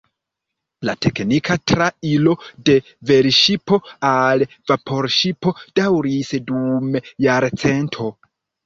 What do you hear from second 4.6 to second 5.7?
vaporŝipo